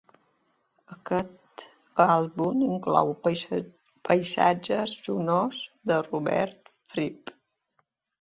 Aquest 0.93 1.65
àlbum 2.05 2.63
inclou 2.67 3.11
paisatges 4.09 4.95
sonors 5.03 5.61
de 5.93 5.99
Robert 6.09 6.73
Fripp. 6.95 7.35